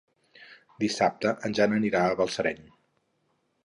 [0.85, 2.63] Dissabte en Jan anirà a Balsareny.